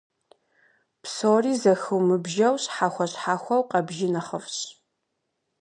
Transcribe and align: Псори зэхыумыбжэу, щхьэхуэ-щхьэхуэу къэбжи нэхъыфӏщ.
Псори 1.01 1.53
зэхыумыбжэу, 1.61 2.55
щхьэхуэ-щхьэхуэу 2.63 3.67
къэбжи 3.69 4.07
нэхъыфӏщ. 4.13 4.57